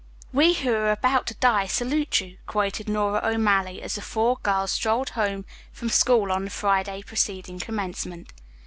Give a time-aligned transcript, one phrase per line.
[0.33, 4.71] "'We who are about to die salute you'" quoted Nora O'Malley, as the four girls
[4.71, 8.33] strolled home from school on the Friday preceding commencement.